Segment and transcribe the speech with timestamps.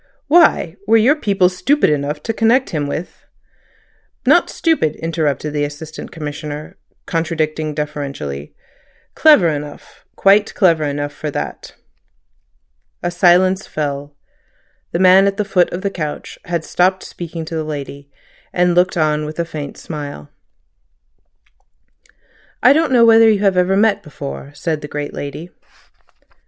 [0.25, 0.77] "Why?
[0.87, 3.23] Were your people stupid enough to connect him with—"
[4.25, 8.55] "Not stupid," interrupted the Assistant Commissioner, contradicting deferentially.
[9.13, 11.75] "Clever enough—quite clever enough for that."
[13.03, 14.15] A silence fell.
[14.91, 18.09] The man at the foot of the couch had stopped speaking to the lady,
[18.51, 20.31] and looked on with a faint smile.
[22.63, 25.51] "I don't know whether you ever met before," said the great lady.